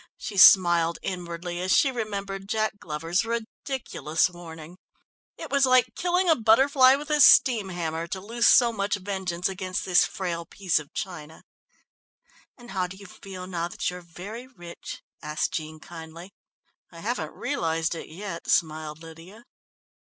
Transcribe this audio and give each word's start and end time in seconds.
She 0.17 0.35
smiled 0.35 0.97
inwardly 1.03 1.61
as 1.61 1.77
she 1.77 1.91
remembered 1.91 2.49
Jack 2.49 2.79
Glover's 2.79 3.23
ridiculous 3.23 4.31
warning. 4.31 4.79
It 5.37 5.51
was 5.51 5.67
like 5.67 5.93
killing 5.95 6.27
a 6.27 6.35
butterfly 6.35 6.95
with 6.95 7.11
a 7.11 7.21
steam 7.21 7.69
hammer, 7.69 8.07
to 8.07 8.19
loose 8.19 8.47
so 8.47 8.73
much 8.73 8.95
vengeance 8.95 9.47
against 9.47 9.85
this 9.85 10.03
frail 10.03 10.43
piece 10.43 10.79
of 10.79 10.91
china. 10.95 11.43
"And 12.57 12.71
how 12.71 12.87
do 12.87 12.97
you 12.97 13.05
feel 13.05 13.45
now 13.45 13.67
that 13.67 13.91
you're 13.91 14.01
very 14.01 14.47
rich?" 14.47 15.03
asked 15.21 15.51
Jean 15.53 15.79
kindly. 15.79 16.33
"I 16.91 17.01
haven't 17.01 17.33
realised 17.33 17.93
it 17.93 18.07
yet," 18.09 18.49
smiled 18.49 19.03
Lydia. 19.03 19.45